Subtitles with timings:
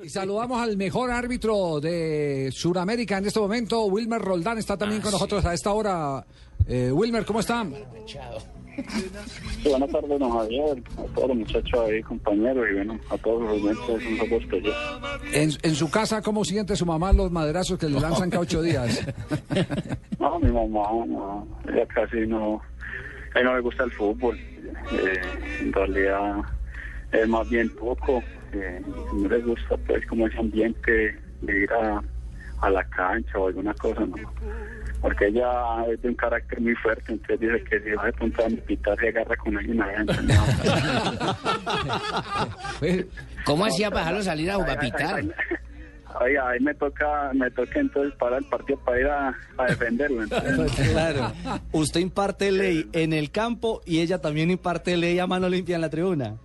[0.00, 5.10] Y saludamos al mejor árbitro de Sudamérica en este momento, Wilmer Roldán, está también con
[5.10, 6.24] nosotros a esta hora.
[6.68, 7.74] Eh, Wilmer, ¿cómo están?
[9.60, 13.42] Sí, buenas tardes, don Javier, a todos los muchachos ahí, compañeros, y bueno, a todos
[13.42, 14.74] los oyentes, un saludo especial.
[15.32, 18.62] En, en su casa, ¿cómo siente su mamá los maderazos que le lanzan cada ocho
[18.62, 19.04] días?
[20.20, 22.60] No, mi mamá, no, ella casi no,
[23.34, 25.20] a ella no le gusta el fútbol, eh,
[25.60, 26.36] en realidad
[27.10, 28.22] es más bien poco,
[28.52, 32.02] eh, no le gusta pues como ese ambiente de ir a,
[32.60, 34.16] a la cancha o alguna cosa, no.
[35.00, 38.44] Porque ella es de un carácter muy fuerte, entonces dice que si va de punta
[38.44, 40.22] a pitar se agarra con alguien adentro.
[40.22, 40.34] ¿no?
[43.44, 45.24] ¿Cómo hacía para dejarlo salir a jugar a pitar?
[46.20, 50.22] Oiga, ahí me toca, me toca entonces parar el partido para ir a, a defenderlo.
[50.24, 50.88] entonces.
[50.90, 51.32] Claro.
[51.70, 55.82] Usted imparte ley en el campo y ella también imparte ley a mano limpia en
[55.82, 56.36] la tribuna.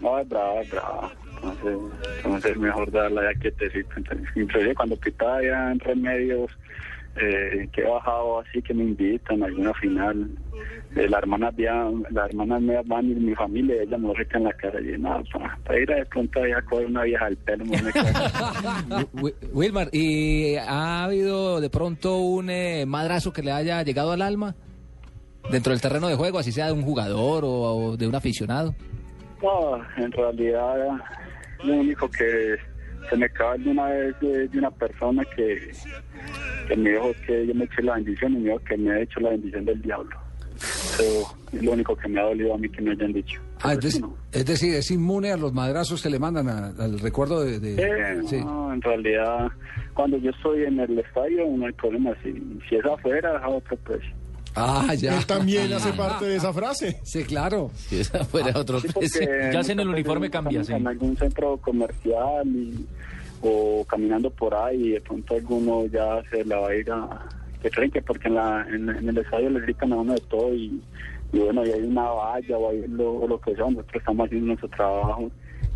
[0.00, 1.12] No, es brava, es brava.
[1.42, 1.78] Entonces,
[2.18, 3.90] entonces es mejor darla ya quietecito.
[3.96, 6.50] Entonces, inclusive cuando pitaba ya en remedios,
[7.16, 10.30] eh, que he bajado así que me invitan a alguna final.
[10.96, 14.52] Eh, la hermana mía, la hermana mía van y mi familia, ella me en la
[14.52, 15.22] cara y nada,
[15.64, 17.78] para ir a de pronto ahí a coger una vieja al pelo, me
[19.52, 24.54] Wilmar, ¿y ha habido de pronto un eh, madrazo que le haya llegado al alma?
[25.50, 28.74] Dentro del terreno de juego, así sea de un jugador o, o de un aficionado.
[29.42, 30.98] No, en realidad
[31.64, 32.56] lo único que
[33.10, 35.72] se me acaba de una vez de, de una persona que,
[36.68, 39.00] que me dijo que yo me eché la bendición y me dijo que me ha
[39.00, 40.16] hecho la bendición del diablo.
[40.56, 43.40] Eso es lo único que me ha dolido a mí que me hayan dicho.
[43.64, 44.16] Ah, es, no.
[44.32, 47.58] decir, es inmune a los maderazos que le mandan a- al recuerdo de...
[47.60, 48.38] de- Eh, sí.
[48.38, 49.48] no, en realidad,
[49.94, 52.12] cuando yo estoy en el estadio no hay problema.
[52.22, 52.32] Si,
[52.68, 54.10] si es afuera, es a otro precio.
[54.54, 55.16] Ah, ya.
[55.18, 57.00] Él también hace parte de esa frase.
[57.04, 57.70] Sí, claro.
[57.74, 58.88] Si esa fuera otro Sí,
[59.52, 60.72] Ya en el uniforme cambia, sí.
[60.72, 62.86] En algún centro comercial y-
[63.44, 67.08] o caminando por ahí y de pronto alguno ya se la va a ir a...
[67.60, 70.20] Que creen que porque en, la, en, en el estadio le gritan a uno de
[70.22, 70.80] todo y,
[71.32, 74.26] y bueno, y hay una valla o hay lo, o lo que sea, nosotros estamos
[74.26, 75.28] haciendo nuestro trabajo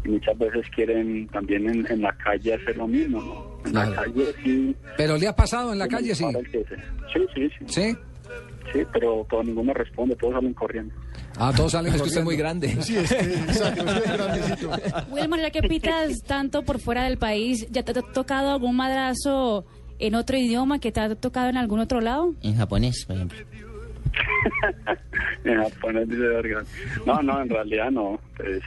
[0.04, 3.58] y muchas veces quieren también en, en la calle hacer lo mismo, ¿no?
[3.66, 3.90] En Claro.
[3.90, 4.76] la calle sí...
[4.96, 6.24] Pero le ha pasado en la calle, sí.
[6.52, 7.64] Sí, sí, sí.
[7.66, 7.96] ¿Sí?
[8.76, 10.94] Sí, pero todo, ninguno responde, todos salen corriendo.
[11.38, 12.76] Ah, todos salen Es que usted es muy grande.
[12.82, 14.70] Sí, es que, exacto, que es grandecito.
[15.10, 19.64] Wilmar, ya que pitas tanto por fuera del país, ¿ya te ha tocado algún madrazo
[19.98, 22.34] en otro idioma que te ha tocado en algún otro lado?
[22.42, 23.38] En japonés, por ejemplo.
[27.06, 28.18] No, no, en realidad no.
[28.36, 28.62] Pues,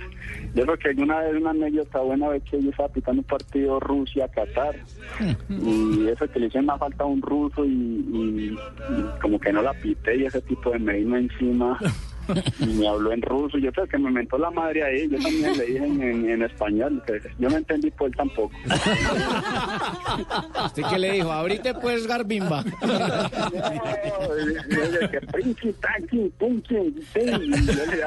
[0.53, 3.79] yo creo que alguna vez una anécdota buena vez que yo estaba pitando un partido
[3.79, 4.75] Rusia-Qatar.
[5.49, 9.51] Y eso que le hicieron una falta a un ruso y, y- y como que
[9.51, 11.77] no la pité y ese tipo de me vino encima
[12.59, 13.57] y me habló en ruso.
[13.57, 15.09] Yo creo que me mentó la madre ahí.
[15.09, 17.01] Yo también le dije en, en- en español.
[17.05, 18.51] que yo no entendí por él tampoco.
[20.65, 21.31] ¿Usted qué le dijo?
[21.31, 22.63] Ahorita pues, Garbimba.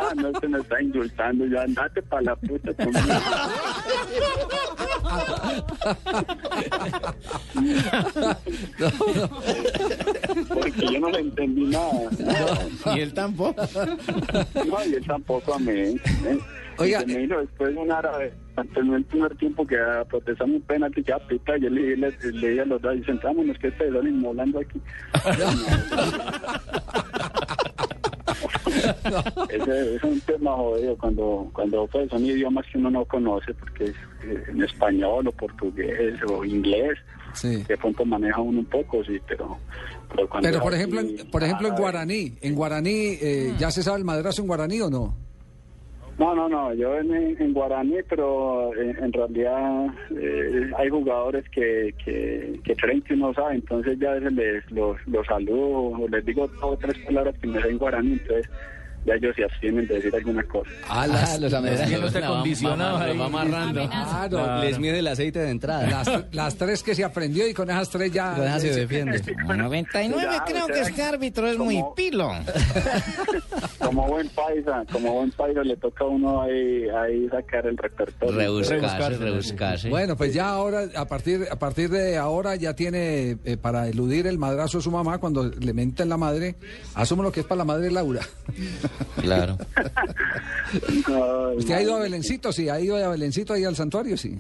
[0.01, 3.01] Ah, no, se me está indultando, ya andate para la puta conmigo.
[10.55, 12.11] Porque yo no le entendí nada.
[12.95, 13.63] Y él tampoco.
[14.67, 15.73] No, y él tampoco a mí.
[15.73, 15.99] ¿eh?
[16.79, 17.03] Oiga.
[17.03, 18.33] Y me hizo después un árabe,
[18.75, 22.49] terminó el primer tiempo que a protestamos un penalti, ya pita, yo le, le, le
[22.49, 24.81] dije a los dos, y sentámonos que ustedes están inmolando aquí.
[29.51, 33.85] Ese es un tema jodido cuando, cuando pues, son idiomas que uno no conoce, porque
[33.85, 33.95] es
[34.25, 36.99] eh, en español o portugués o inglés,
[37.35, 37.63] Sí.
[37.67, 39.57] de pronto maneja uno un poco, sí, pero...
[40.15, 43.71] Pero, cuando Pero por ejemplo, en, por ejemplo en árabe- guaraní, en guaraní, eh, ¿ya
[43.71, 45.15] se sabe el madrazo en guaraní o no?
[46.19, 51.95] No, no, no, yo en, en guaraní, pero en, en realidad eh, hay jugadores que,
[52.05, 56.25] que, que creen que uno sabe, entonces ya a veces les, los, los saludo les
[56.25, 58.47] digo dos o tres palabras que me en guaraní, entonces
[59.05, 60.71] ya ellos se abstienen de decir alguna cosa.
[60.89, 63.19] Ah, la- los ahí.
[63.19, 63.89] Va amarrando.
[63.89, 64.63] Claro.
[64.63, 65.87] Les mide el aceite de entrada.
[65.89, 68.35] Las, las tres que se aprendió y con esas tres ya...
[68.35, 69.21] Con esas se defiende.
[69.57, 72.31] 99 Ya, creo que este árbitro es como- muy pilo.
[73.79, 78.37] Como buen paisa, como buen paisa le toca a uno ahí, ahí sacar el repertorio.
[78.37, 79.89] Rebuscarse, rebuscarse.
[79.89, 84.27] Bueno, pues ya ahora, a partir, a partir de ahora ya tiene eh, para eludir
[84.29, 86.55] el madrazo de su mamá cuando le menten la madre,
[86.95, 88.21] asumo lo que es para la madre Laura.
[89.21, 89.57] Claro.
[91.57, 92.01] ¿Usted ha ido a.
[92.01, 92.53] Belencito?
[92.53, 94.39] Sí, ha ido a Belencito ahí al santuario, sí.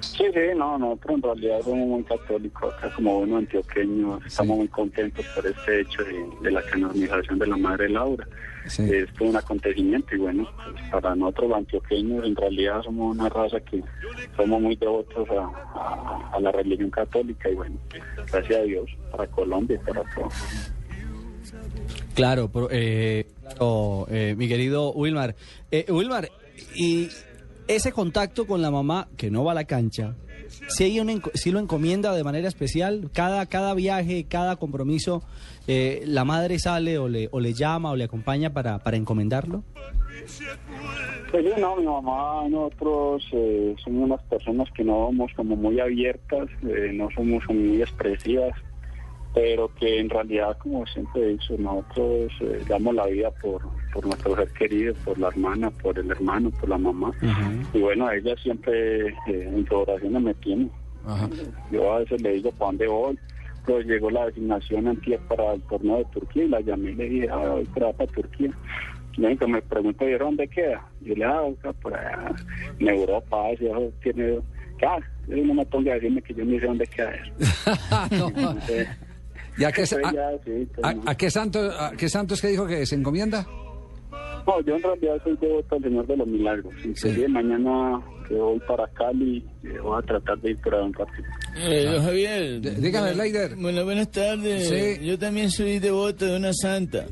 [0.00, 4.68] Sí, sí, no, nosotros en realidad somos muy católicos, acá como buenos antioqueños, estamos muy
[4.68, 8.26] contentos por este hecho de, de la canonización de la Madre Laura.
[8.66, 8.82] Sí.
[8.90, 13.28] Es todo un acontecimiento y bueno, pues, para nosotros los antioqueños en realidad somos una
[13.28, 13.82] raza que
[14.36, 15.44] somos muy devotos a,
[15.78, 17.76] a- a la religión católica y bueno,
[18.32, 20.32] gracias a Dios, para Colombia y para todos.
[22.14, 23.26] Claro, pero, eh,
[24.10, 25.34] eh, mi querido Wilmar.
[25.70, 26.28] Eh, Wilmar,
[26.74, 27.08] y
[27.68, 30.14] ese contacto con la mamá que no va a la cancha,
[30.68, 35.22] si, enco- si lo encomienda de manera especial, cada, cada viaje, cada compromiso,
[35.66, 39.62] eh, la madre sale o le, o le llama o le acompaña para, encomendarlo.
[41.30, 45.78] Pues sí, no, mi mamá, nosotros eh, somos unas personas que no somos como muy
[45.78, 46.48] abiertas,
[46.92, 48.52] no somos muy expresivas,
[49.34, 53.62] pero que en realidad, como siempre he dicho, nosotros eh, damos la vida por,
[53.92, 57.12] por nuestro ser querido, por la hermana, por el hermano, por la mamá.
[57.72, 60.68] Y bueno, ella siempre eh, en su oración me tiene.
[61.70, 63.18] Yo a veces le digo para dónde voy.
[63.66, 67.08] Pues llegó la designación antier para el torneo de Turquía y la llamé y le
[67.08, 68.50] dije, ah, voy para, para Turquía.
[69.16, 70.82] Y me me preguntó, ¿y dónde queda?
[71.02, 72.34] Yo le ah, acá por allá,
[72.78, 74.38] en Europa, Asia, eso tiene...
[74.82, 74.98] Ah,
[75.28, 77.32] yo no me ponga a decirme que yo ni sé dónde queda eso.
[78.18, 78.28] No.
[78.28, 78.88] Entonces,
[79.58, 79.96] ¿Y a qué, a, sí,
[81.06, 83.46] a- qué santo, a qué santo es que dijo que se encomienda?
[84.46, 86.72] No, yo en realidad soy devoto al Señor de los Milagros.
[86.84, 90.92] Inclusive mañana que voy para Cali, eh, voy a tratar de ir por ahí un
[90.94, 91.28] ratito.
[91.58, 92.60] Eh, don Javier.
[92.60, 93.54] D- dígame, Leider.
[93.56, 94.68] Bueno, buenas tardes.
[94.68, 95.04] Sí.
[95.06, 97.06] Yo también soy devoto de una santa.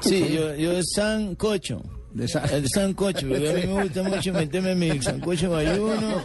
[0.00, 1.82] Sí, yo, yo San Cocho.
[2.12, 6.22] De San- El Sancocho, porque a mí me gusta mucho meterme en mi sancocho mayuno.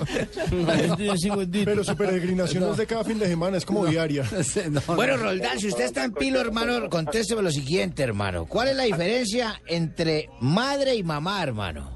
[1.64, 4.24] Pero su peregrinación no es de cada fin de semana, es como diaria.
[4.70, 4.96] No, no.
[4.96, 8.46] Bueno, Roldán, si usted está en pilo, hermano, contésteme lo siguiente, hermano.
[8.46, 11.92] ¿Cuál es la diferencia entre madre y mamá, hermano?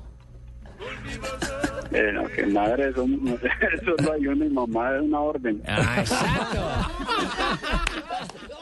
[1.92, 5.64] Eh, no, que madre, eso, eso no hay una y mamá es una orden.
[5.68, 6.62] Ah, exacto.